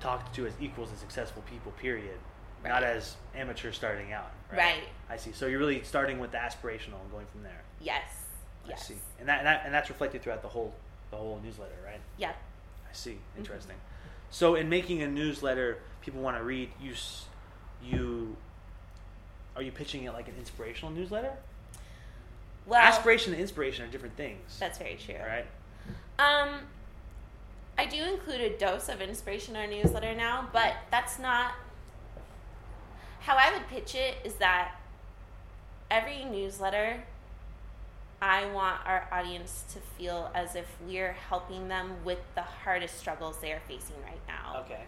talked 0.00 0.34
to 0.34 0.46
as 0.46 0.54
equals 0.60 0.90
and 0.90 0.98
successful 0.98 1.42
people. 1.48 1.70
Period. 1.72 2.18
Right. 2.64 2.70
Not 2.70 2.82
as 2.82 3.16
amateurs 3.36 3.76
starting 3.76 4.12
out. 4.12 4.32
Right? 4.50 4.58
Right. 4.58 4.82
I 5.08 5.16
see. 5.18 5.30
So 5.32 5.46
you're 5.46 5.60
really 5.60 5.82
starting 5.84 6.18
with 6.18 6.32
the 6.32 6.38
aspirational 6.38 7.00
and 7.02 7.10
going 7.12 7.26
from 7.26 7.42
there. 7.44 7.62
yes, 7.80 8.02
I 8.74 8.76
see. 8.76 8.94
And 9.18 9.28
that, 9.28 9.38
and 9.38 9.46
that 9.46 9.62
and 9.64 9.74
that's 9.74 9.88
reflected 9.88 10.22
throughout 10.22 10.42
the 10.42 10.48
whole 10.48 10.74
the 11.10 11.16
whole 11.16 11.40
newsletter, 11.44 11.76
right? 11.84 12.00
yeah. 12.18 12.32
I 12.88 12.92
see. 12.94 13.18
Interesting. 13.36 13.76
So, 14.30 14.54
in 14.54 14.68
making 14.68 15.02
a 15.02 15.08
newsletter, 15.08 15.78
people 16.02 16.20
want 16.20 16.36
to 16.36 16.42
read. 16.42 16.70
You, 16.80 16.94
you, 17.82 18.36
are 19.54 19.62
you 19.62 19.70
pitching 19.72 20.04
it 20.04 20.12
like 20.12 20.28
an 20.28 20.34
inspirational 20.38 20.92
newsletter? 20.92 21.32
Well, 22.66 22.80
Aspiration 22.80 23.32
and 23.32 23.40
inspiration 23.40 23.84
are 23.84 23.88
different 23.88 24.16
things. 24.16 24.56
that's 24.58 24.78
very 24.78 24.96
true. 24.96 25.14
all 25.20 25.26
right. 25.26 25.46
Um, 26.18 26.60
I 27.78 27.86
do 27.86 28.02
include 28.02 28.40
a 28.40 28.58
dose 28.58 28.88
of 28.88 29.00
inspiration 29.00 29.54
in 29.54 29.62
our 29.62 29.68
newsletter 29.68 30.14
now, 30.14 30.48
but 30.52 30.74
that's 30.90 31.18
not 31.18 31.52
how 33.20 33.36
I 33.36 33.52
would 33.52 33.68
pitch 33.68 33.94
it. 33.94 34.16
Is 34.24 34.34
that 34.36 34.76
every 35.90 36.24
newsletter, 36.24 37.02
I 38.22 38.46
want 38.52 38.80
our 38.86 39.06
audience 39.12 39.64
to 39.74 39.78
feel 39.98 40.30
as 40.34 40.54
if 40.54 40.66
we're 40.86 41.12
helping 41.12 41.68
them 41.68 41.92
with 42.04 42.18
the 42.34 42.42
hardest 42.42 42.98
struggles 42.98 43.38
they 43.40 43.52
are 43.52 43.60
facing 43.68 43.96
right 44.02 44.20
now, 44.26 44.60
Okay. 44.64 44.84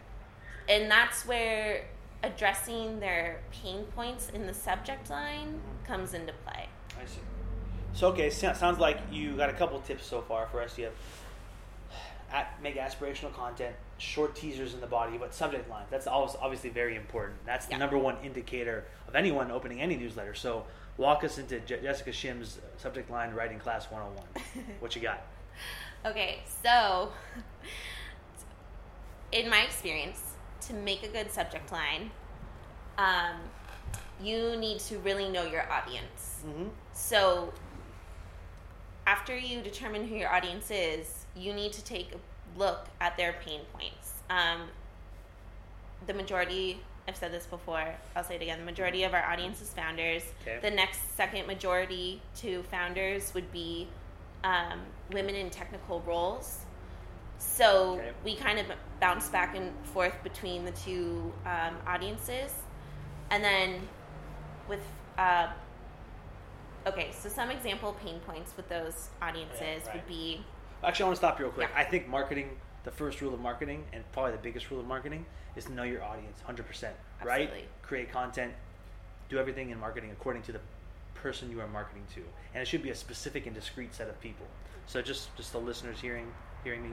and 0.68 0.90
that's 0.90 1.26
where 1.26 1.84
addressing 2.22 3.00
their 3.00 3.40
pain 3.52 3.84
points 3.94 4.30
in 4.30 4.46
the 4.46 4.54
subject 4.54 5.08
line 5.10 5.60
comes 5.86 6.14
into 6.14 6.32
play. 6.44 6.66
I 7.00 7.04
see. 7.06 7.20
So 7.92 8.08
okay, 8.08 8.30
so, 8.30 8.52
sounds 8.54 8.78
like 8.78 8.98
you 9.10 9.36
got 9.36 9.50
a 9.50 9.52
couple 9.52 9.78
tips 9.80 10.06
so 10.06 10.20
far 10.22 10.46
for 10.48 10.62
us. 10.62 10.76
You 10.78 10.84
have 10.86 10.94
at, 12.32 12.62
make 12.62 12.76
aspirational 12.76 13.32
content, 13.34 13.74
short 13.98 14.34
teasers 14.36 14.74
in 14.74 14.80
the 14.80 14.86
body, 14.86 15.16
but 15.18 15.34
subject 15.34 15.68
line. 15.70 15.86
That's 15.90 16.06
always 16.06 16.36
obviously 16.40 16.70
very 16.70 16.94
important. 16.96 17.36
That's 17.46 17.66
the 17.66 17.72
Yeah. 17.72 17.78
number 17.78 17.96
one 17.98 18.16
indicator 18.22 18.84
of 19.06 19.14
anyone 19.16 19.50
opening 19.50 19.80
any 19.80 19.96
newsletter. 19.96 20.34
So 20.34 20.64
walk 20.98 21.24
us 21.24 21.38
into 21.38 21.60
Je- 21.60 21.80
Jessica 21.80 22.12
Shim's 22.12 22.58
subject 22.76 23.10
line 23.10 23.32
writing 23.32 23.58
class 23.58 23.90
101. 23.90 24.66
what 24.80 24.94
you 24.94 25.00
got? 25.00 25.22
Okay, 26.04 26.40
so 26.62 27.10
in 29.32 29.48
my 29.48 29.62
experience, 29.62 30.22
to 30.62 30.74
make 30.74 31.02
a 31.02 31.08
good 31.08 31.30
subject 31.30 31.72
line, 31.72 32.10
um, 32.98 33.36
you 34.20 34.56
need 34.56 34.80
to 34.80 34.98
really 34.98 35.28
know 35.28 35.44
your 35.44 35.70
audience. 35.70 36.42
Mm-hmm. 36.46 36.68
So 36.92 37.52
after 39.06 39.36
you 39.36 39.62
determine 39.62 40.06
who 40.06 40.16
your 40.16 40.32
audience 40.32 40.70
is, 40.70 41.26
you 41.36 41.52
need 41.52 41.72
to 41.72 41.84
take 41.84 42.12
a 42.12 42.58
look 42.58 42.86
at 43.00 43.16
their 43.16 43.34
pain 43.44 43.60
points. 43.72 44.12
Um, 44.28 44.68
the 46.06 46.14
majority, 46.14 46.80
I've 47.08 47.16
said 47.16 47.32
this 47.32 47.46
before, 47.46 47.82
I'll 48.14 48.22
say 48.22 48.36
it 48.36 48.42
again, 48.42 48.58
the 48.58 48.66
majority 48.66 49.02
of 49.04 49.14
our 49.14 49.24
audience 49.24 49.62
is 49.62 49.70
founders. 49.70 50.22
Okay. 50.42 50.58
The 50.60 50.70
next 50.70 51.16
second 51.16 51.46
majority 51.46 52.20
to 52.36 52.62
founders 52.64 53.32
would 53.32 53.50
be 53.50 53.88
um, 54.44 54.80
women 55.10 55.34
in 55.34 55.48
technical 55.48 56.00
roles. 56.02 56.58
So 57.38 57.94
Okay. 57.94 58.10
we 58.24 58.36
kind 58.36 58.58
of 58.58 58.66
bounce 59.00 59.28
back 59.30 59.56
and 59.56 59.72
forth 59.86 60.22
between 60.22 60.66
the 60.66 60.72
two 60.72 61.32
um, 61.46 61.76
audiences. 61.86 62.52
And 63.30 63.42
then 63.42 63.88
with 64.68 64.82
uh, 65.16 65.48
okay, 66.86 67.10
so 67.12 67.28
some 67.30 67.50
example 67.50 67.96
pain 68.04 68.20
points 68.20 68.52
with 68.56 68.68
those 68.68 69.08
audiences 69.22 69.60
Yeah, 69.60 69.86
right. 69.86 69.94
would 69.94 70.06
be 70.06 70.44
Actually, 70.84 71.04
I 71.04 71.06
want 71.06 71.16
to 71.16 71.20
stop 71.20 71.38
you 71.38 71.46
real 71.46 71.52
quick. 71.54 71.70
Yeah. 71.72 71.80
I 71.80 71.84
think 71.84 72.06
marketing, 72.06 72.50
the 72.88 72.96
first 72.96 73.20
rule 73.20 73.34
of 73.34 73.40
marketing, 73.40 73.84
and 73.92 74.02
probably 74.12 74.32
the 74.32 74.38
biggest 74.38 74.70
rule 74.70 74.80
of 74.80 74.86
marketing, 74.86 75.26
is 75.56 75.66
to 75.66 75.72
know 75.72 75.82
your 75.82 76.02
audience 76.02 76.38
100%. 76.48 76.56
Right? 77.22 77.42
Absolutely. 77.42 77.64
Create 77.82 78.10
content, 78.10 78.54
do 79.28 79.38
everything 79.38 79.68
in 79.68 79.78
marketing 79.78 80.10
according 80.10 80.40
to 80.44 80.52
the 80.52 80.60
person 81.14 81.50
you 81.50 81.60
are 81.60 81.68
marketing 81.68 82.04
to. 82.14 82.22
And 82.54 82.62
it 82.62 82.66
should 82.66 82.82
be 82.82 82.88
a 82.88 82.94
specific 82.94 83.44
and 83.44 83.54
discrete 83.54 83.94
set 83.94 84.08
of 84.08 84.18
people. 84.22 84.46
So 84.86 85.02
just 85.02 85.36
just 85.36 85.52
the 85.52 85.58
listeners 85.58 86.00
hearing 86.00 86.32
hearing 86.64 86.82
me, 86.82 86.90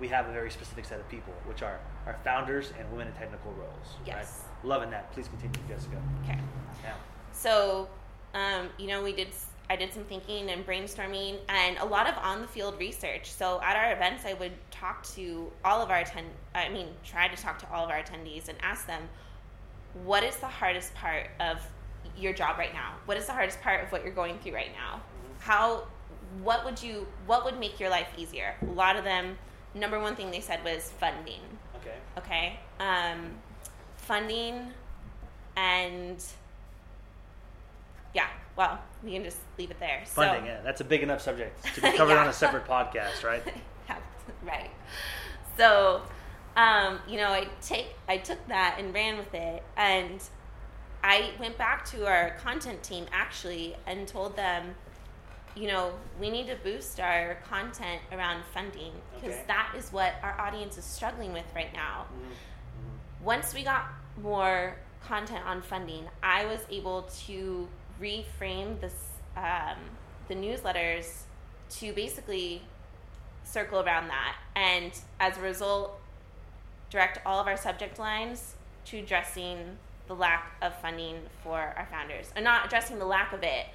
we 0.00 0.08
have 0.08 0.26
a 0.26 0.32
very 0.32 0.50
specific 0.50 0.86
set 0.86 0.98
of 0.98 1.06
people, 1.10 1.34
which 1.44 1.62
are 1.62 1.78
our 2.06 2.16
founders 2.24 2.72
and 2.78 2.90
women 2.90 3.08
in 3.08 3.12
technical 3.12 3.52
roles. 3.52 3.88
Yes. 4.06 4.44
Right? 4.62 4.68
Loving 4.70 4.90
that. 4.92 5.12
Please 5.12 5.28
continue, 5.28 5.60
Jessica. 5.68 6.00
okay. 6.22 6.38
Yeah. 6.82 6.94
So, 7.32 7.88
um, 8.32 8.70
you 8.78 8.86
know, 8.86 9.02
we 9.02 9.12
did. 9.12 9.28
I 9.70 9.76
did 9.76 9.92
some 9.92 10.04
thinking 10.04 10.50
and 10.50 10.66
brainstorming, 10.66 11.38
and 11.48 11.78
a 11.78 11.84
lot 11.84 12.08
of 12.08 12.16
on-the-field 12.18 12.78
research. 12.78 13.32
So, 13.32 13.60
at 13.62 13.76
our 13.76 13.92
events, 13.92 14.24
I 14.26 14.34
would 14.34 14.52
talk 14.70 15.04
to 15.14 15.50
all 15.64 15.80
of 15.80 15.90
our 15.90 16.00
attend. 16.00 16.26
I 16.54 16.68
mean, 16.68 16.88
try 17.04 17.28
to 17.28 17.36
talk 17.36 17.58
to 17.60 17.72
all 17.72 17.84
of 17.84 17.90
our 17.90 18.02
attendees 18.02 18.48
and 18.48 18.58
ask 18.62 18.86
them, 18.86 19.08
what 20.04 20.22
is 20.22 20.36
the 20.36 20.46
hardest 20.46 20.94
part 20.94 21.28
of 21.40 21.60
your 22.18 22.32
job 22.32 22.58
right 22.58 22.74
now? 22.74 22.94
What 23.06 23.16
is 23.16 23.26
the 23.26 23.32
hardest 23.32 23.60
part 23.62 23.82
of 23.82 23.90
what 23.90 24.04
you're 24.04 24.12
going 24.12 24.38
through 24.38 24.54
right 24.54 24.72
now? 24.72 25.00
How? 25.38 25.86
What 26.42 26.64
would 26.64 26.82
you? 26.82 27.06
What 27.26 27.44
would 27.44 27.58
make 27.58 27.80
your 27.80 27.90
life 27.90 28.08
easier? 28.18 28.54
A 28.62 28.72
lot 28.72 28.96
of 28.96 29.04
them. 29.04 29.38
Number 29.74 29.98
one 29.98 30.14
thing 30.14 30.30
they 30.30 30.40
said 30.40 30.62
was 30.64 30.90
funding. 30.98 31.40
Okay. 31.76 31.96
Okay. 32.18 32.60
Um, 32.80 33.30
funding 33.96 34.72
and 35.56 36.24
yeah, 38.14 38.28
well, 38.56 38.78
we 39.02 39.12
can 39.12 39.24
just 39.24 39.38
leave 39.58 39.70
it 39.70 39.80
there. 39.80 40.02
Funding, 40.06 40.42
so, 40.42 40.46
yeah. 40.46 40.60
That's 40.62 40.80
a 40.80 40.84
big 40.84 41.02
enough 41.02 41.20
subject 41.20 41.74
to 41.74 41.80
be 41.80 41.92
covered 41.96 42.16
on 42.16 42.28
a 42.28 42.32
separate 42.32 42.66
podcast, 42.66 43.24
right? 43.24 43.42
Yeah, 43.88 43.98
right. 44.42 44.70
So, 45.58 46.00
um, 46.56 46.98
you 47.08 47.18
know, 47.18 47.28
I 47.28 47.48
take 47.60 47.88
I 48.08 48.16
took 48.16 48.38
that 48.48 48.76
and 48.78 48.94
ran 48.94 49.18
with 49.18 49.34
it, 49.34 49.62
and 49.76 50.22
I 51.02 51.32
went 51.38 51.58
back 51.58 51.84
to 51.90 52.06
our 52.06 52.30
content 52.42 52.82
team 52.82 53.04
actually 53.12 53.76
and 53.86 54.08
told 54.08 54.36
them, 54.36 54.74
you 55.54 55.68
know, 55.68 55.92
we 56.18 56.30
need 56.30 56.46
to 56.46 56.56
boost 56.56 56.98
our 56.98 57.36
content 57.48 58.00
around 58.10 58.42
funding 58.54 58.92
because 59.14 59.34
Okay. 59.34 59.44
that 59.48 59.74
is 59.76 59.92
what 59.92 60.14
our 60.22 60.40
audience 60.40 60.78
is 60.78 60.84
struggling 60.84 61.32
with 61.34 61.44
right 61.54 61.72
now. 61.74 62.06
Mhm. 62.16 63.24
once 63.24 63.52
we 63.54 63.62
got 63.62 63.86
more 64.22 64.76
content 65.06 65.44
on 65.46 65.60
funding, 65.62 66.08
I 66.22 66.46
was 66.46 66.60
able 66.70 67.02
to 67.26 67.68
reframe 68.00 68.80
this 68.80 68.94
um, 69.36 69.78
the 70.28 70.34
newsletters 70.34 71.22
to 71.68 71.92
basically 71.92 72.62
circle 73.42 73.80
around 73.80 74.08
that, 74.08 74.36
and 74.56 74.92
as 75.20 75.36
a 75.36 75.40
result, 75.40 76.00
direct 76.90 77.18
all 77.26 77.40
of 77.40 77.46
our 77.46 77.56
subject 77.56 77.98
lines 77.98 78.54
to 78.86 78.98
addressing 78.98 79.76
the 80.06 80.14
lack 80.14 80.52
of 80.62 80.74
funding 80.80 81.16
for 81.42 81.58
our 81.58 81.88
founders, 81.90 82.30
and 82.36 82.44
not 82.44 82.66
addressing 82.66 82.98
the 82.98 83.04
lack 83.04 83.32
of 83.32 83.42
it, 83.42 83.66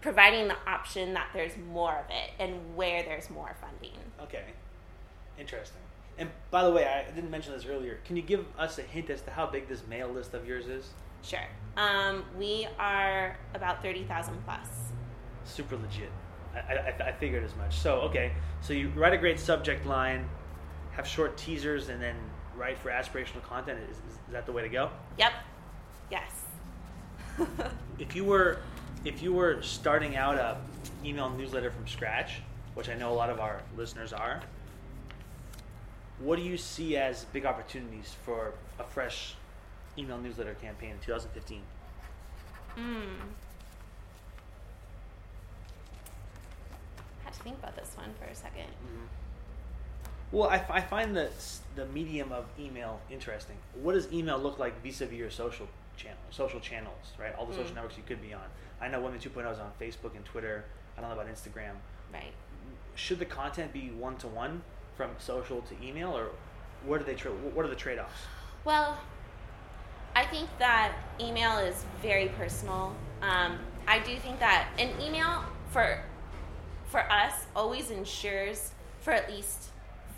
providing 0.00 0.48
the 0.48 0.56
option 0.66 1.14
that 1.14 1.28
there's 1.32 1.52
more 1.72 1.92
of 1.92 2.06
it 2.10 2.30
and 2.38 2.76
where 2.76 3.02
there's 3.02 3.30
more 3.30 3.54
funding. 3.60 3.96
Okay. 4.20 4.44
Interesting. 5.38 5.78
And 6.18 6.30
by 6.50 6.64
the 6.64 6.72
way, 6.72 6.86
I 6.86 7.10
didn't 7.12 7.30
mention 7.30 7.52
this 7.52 7.66
earlier. 7.66 7.98
Can 8.04 8.16
you 8.16 8.22
give 8.22 8.44
us 8.58 8.78
a 8.78 8.82
hint 8.82 9.10
as 9.10 9.22
to 9.22 9.30
how 9.30 9.46
big 9.46 9.68
this 9.68 9.86
mail 9.88 10.08
list 10.08 10.34
of 10.34 10.46
yours 10.46 10.66
is? 10.66 10.90
Sure. 11.22 11.46
Um, 11.76 12.24
we 12.38 12.66
are 12.78 13.36
about 13.54 13.82
30,000 13.82 14.34
plus. 14.44 14.68
Super 15.44 15.76
legit. 15.76 16.10
I, 16.54 16.58
I, 16.58 17.08
I 17.08 17.12
figured 17.12 17.44
as 17.44 17.56
much. 17.56 17.78
So, 17.78 18.00
okay. 18.00 18.32
So 18.60 18.72
you 18.72 18.90
write 18.90 19.14
a 19.14 19.18
great 19.18 19.40
subject 19.40 19.86
line, 19.86 20.28
have 20.92 21.06
short 21.06 21.36
teasers, 21.36 21.88
and 21.88 22.00
then 22.00 22.16
write 22.56 22.78
for 22.78 22.90
aspirational 22.90 23.42
content. 23.42 23.78
Is, 23.90 23.96
is, 23.96 24.04
is 24.12 24.32
that 24.32 24.46
the 24.46 24.52
way 24.52 24.62
to 24.62 24.68
go? 24.68 24.90
Yep. 25.18 25.32
Yes. 26.10 26.30
If 27.98 28.16
you 28.16 28.24
were, 28.24 28.58
if 29.04 29.22
you 29.22 29.32
were 29.32 29.62
starting 29.62 30.16
out 30.16 30.34
a 30.34 30.56
email 31.04 31.30
newsletter 31.30 31.70
from 31.70 31.86
scratch, 31.86 32.40
which 32.74 32.88
I 32.88 32.94
know 32.94 33.12
a 33.12 33.14
lot 33.14 33.30
of 33.30 33.38
our 33.38 33.62
listeners 33.76 34.12
are, 34.12 34.40
what 36.18 36.36
do 36.36 36.42
you 36.42 36.56
see 36.56 36.96
as 36.96 37.24
big 37.26 37.46
opportunities 37.46 38.16
for 38.24 38.54
a 38.80 38.84
fresh 38.84 39.36
email 39.98 40.18
newsletter 40.18 40.54
campaign 40.54 40.90
in 40.90 40.98
2015? 40.98 41.60
mm. 42.78 42.82
I 47.20 47.24
had 47.24 47.32
to 47.34 47.42
think 47.42 47.58
about 47.58 47.76
this 47.76 47.92
one 47.96 48.10
for 48.18 48.24
a 48.24 48.28
2nd 48.34 48.66
Well, 50.32 50.48
I, 50.48 50.56
f- 50.56 50.70
I 50.70 50.80
find 50.80 51.14
the 51.16 51.30
the 51.76 51.86
medium 51.86 52.32
of 52.32 52.46
email 52.58 53.00
interesting. 53.10 53.56
What 53.82 53.92
does 53.94 54.12
email 54.12 54.38
look 54.38 54.58
like 54.58 54.82
vis-a-vis 54.82 55.16
your 55.16 55.30
social 55.30 55.68
channel, 55.96 56.18
social 56.30 56.60
channels, 56.60 57.12
right? 57.18 57.34
All 57.36 57.46
the 57.46 57.54
social 57.54 57.72
Mm. 57.72 57.74
networks 57.76 57.96
you 57.96 58.02
could 58.06 58.20
be 58.22 58.32
on. 58.34 58.42
I 58.80 58.88
know 58.88 59.00
Women 59.00 59.18
2.0 59.20 59.52
is 59.52 59.58
on 59.58 59.70
Facebook 59.80 60.16
and 60.16 60.24
Twitter. 60.24 60.64
I 60.96 61.00
don't 61.00 61.10
know 61.10 61.20
about 61.20 61.32
Instagram. 61.32 61.74
Right. 62.12 62.32
Should 62.94 63.18
the 63.18 63.24
content 63.26 63.72
be 63.72 63.90
one 63.90 64.16
to 64.18 64.26
one 64.28 64.62
from 64.96 65.10
social 65.18 65.62
to 65.62 65.74
email, 65.86 66.16
or 66.16 66.28
where 66.84 66.98
do 66.98 67.04
they 67.04 67.14
tra- 67.14 67.30
what 67.30 67.64
are 67.64 67.68
the 67.68 67.74
trade-offs? 67.76 68.22
Well, 68.64 68.98
I 70.14 70.24
think 70.26 70.48
that 70.58 70.92
email 71.20 71.58
is 71.58 71.84
very 72.02 72.28
personal. 72.28 72.94
Um, 73.22 73.58
I 73.86 73.98
do 74.00 74.16
think 74.18 74.38
that 74.40 74.68
an 74.78 74.90
email 75.00 75.44
for 75.70 76.00
for 76.86 77.00
us 77.10 77.46
always 77.56 77.90
ensures 77.90 78.72
for 79.00 79.12
at 79.12 79.30
least 79.30 79.70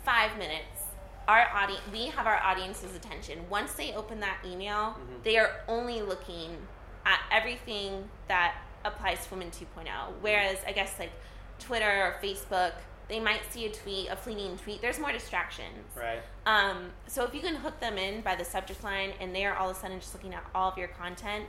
five 0.03 0.37
minutes 0.37 0.83
our 1.27 1.47
audience 1.55 1.81
we 1.91 2.07
have 2.07 2.27
our 2.27 2.37
audience's 2.43 2.95
attention. 2.95 3.39
Once 3.49 3.73
they 3.73 3.93
open 3.93 4.19
that 4.19 4.37
email, 4.45 4.95
Mhm. 4.99 5.23
they 5.23 5.37
are 5.37 5.61
only 5.67 6.01
looking 6.01 6.67
at 7.05 7.19
everything 7.31 8.09
that 8.27 8.55
applies 8.83 9.25
to 9.25 9.31
Women 9.33 9.49
2.0. 9.49 10.13
Whereas 10.21 10.57
I 10.67 10.71
guess 10.73 10.99
like 10.99 11.11
Twitter 11.57 11.89
or 12.05 12.19
Facebook, 12.21 12.73
they 13.07 13.19
might 13.19 13.41
see 13.51 13.65
a 13.65 13.71
tweet, 13.71 14.09
a 14.09 14.15
fleeting 14.15 14.57
tweet. 14.57 14.81
There's 14.81 14.99
more 14.99 15.11
distractions. 15.11 15.85
Right. 15.95 16.21
Um, 16.45 16.87
so 17.07 17.23
if 17.23 17.33
you 17.35 17.41
can 17.41 17.55
hook 17.55 17.79
them 17.79 17.97
in 17.97 18.21
by 18.21 18.35
the 18.35 18.45
subject 18.45 18.83
line 18.83 19.13
and 19.19 19.35
they 19.35 19.45
are 19.45 19.55
all 19.55 19.69
of 19.69 19.77
a 19.77 19.79
sudden 19.79 19.99
just 19.99 20.13
looking 20.13 20.33
at 20.33 20.43
all 20.55 20.71
of 20.71 20.77
your 20.77 20.87
content, 20.87 21.45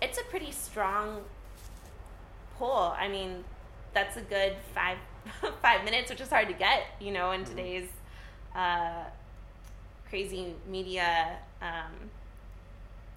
it's 0.00 0.18
a 0.18 0.24
pretty 0.24 0.50
strong 0.50 1.22
pull. 2.58 2.94
I 2.98 3.08
mean, 3.08 3.44
that's 3.92 4.16
a 4.16 4.22
good 4.22 4.56
five 4.74 4.98
five 5.62 5.84
minutes, 5.84 6.10
which 6.10 6.20
is 6.20 6.28
hard 6.30 6.48
to 6.48 6.54
get, 6.54 6.84
you 7.00 7.12
know, 7.12 7.32
in 7.32 7.42
Mhm. 7.42 7.48
today's 7.48 7.88
uh, 8.56 9.04
crazy 10.08 10.54
media 10.66 11.36
um, 11.60 12.10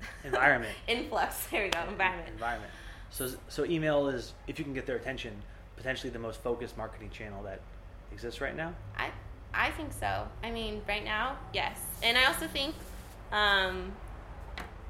Environment. 0.23 0.75
influx. 0.87 1.47
There 1.47 1.63
we 1.63 1.69
go, 1.69 1.79
environment. 1.87 2.29
Environment. 2.29 2.71
So 3.11 3.31
so 3.47 3.65
email 3.65 4.07
is 4.09 4.33
if 4.47 4.59
you 4.59 4.65
can 4.65 4.73
get 4.73 4.85
their 4.85 4.97
attention, 4.97 5.41
potentially 5.77 6.09
the 6.11 6.19
most 6.19 6.41
focused 6.41 6.77
marketing 6.77 7.09
channel 7.09 7.43
that 7.43 7.59
exists 8.11 8.41
right 8.41 8.55
now. 8.55 8.73
I 8.97 9.09
I 9.53 9.71
think 9.71 9.93
so. 9.93 10.27
I 10.43 10.51
mean, 10.51 10.81
right 10.87 11.03
now, 11.03 11.37
yes. 11.53 11.79
And 12.03 12.17
I 12.17 12.25
also 12.25 12.47
think 12.47 12.75
um, 13.31 13.93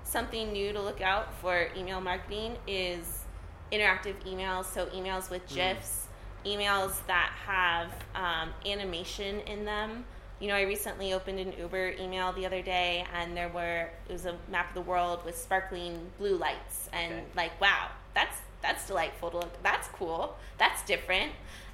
something 0.04 0.52
new 0.52 0.74
to 0.74 0.82
look 0.82 1.02
out 1.02 1.34
for 1.36 1.68
email 1.78 2.02
marketing 2.02 2.56
is 2.68 3.24
interactive 3.72 4.16
emails. 4.26 4.66
So 4.66 4.88
emails 4.88 5.30
with 5.30 5.48
Mm. 5.50 5.56
GIFs, 5.56 6.08
emails 6.46 6.94
that 7.08 7.32
have 7.46 7.92
um, 8.16 8.54
animation 8.66 9.40
in 9.42 9.66
them. 9.66 10.06
You 10.40 10.50
know, 10.50 10.56
I 10.56 10.62
recently 10.64 11.14
opened 11.14 11.40
an 11.40 11.54
Uber 11.58 11.92
email 12.00 12.34
the 12.34 12.46
other 12.46 12.62
day, 12.62 13.06
and 13.14 13.38
there 13.38 13.50
were 13.50 13.90
it 14.10 14.12
was 14.12 14.26
a 14.26 14.36
map 14.50 14.70
of 14.70 14.76
the 14.76 14.82
world 14.90 15.24
with 15.26 15.38
sparkling 15.38 16.00
blue 16.18 16.36
lights, 16.38 16.90
and 16.92 17.14
Okay. 17.14 17.24
like, 17.36 17.62
wow, 17.62 17.90
that's 18.14 18.38
that's 18.62 18.88
delightful 18.88 19.32
to 19.32 19.38
look. 19.38 19.64
That's 19.64 19.88
cool. 19.90 20.36
That's 20.58 20.84
different. 20.84 21.32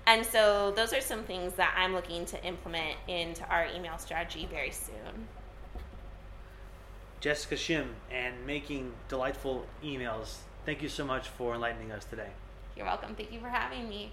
And 0.07 0.25
so 0.25 0.71
those 0.75 0.93
are 0.93 1.01
some 1.01 1.23
things 1.23 1.53
that 1.53 1.75
I'm 1.77 1.93
looking 1.93 2.25
to 2.25 2.43
implement 2.43 2.97
into 3.07 3.47
our 3.47 3.67
email 3.75 3.97
strategy 3.97 4.47
very 4.49 4.71
soon. 4.71 5.27
Jessica 7.19 7.55
Shim 7.55 7.89
and 8.09 8.45
making 8.47 8.93
delightful 9.07 9.67
emails. 9.83 10.37
Thank 10.65 10.81
you 10.81 10.89
so 10.89 11.05
much 11.05 11.27
for 11.27 11.53
enlightening 11.53 11.91
us 11.91 12.03
today. 12.03 12.29
You're 12.75 12.87
welcome. 12.87 13.15
Thank 13.15 13.31
you 13.31 13.39
for 13.39 13.49
having 13.49 13.87
me. 13.87 14.11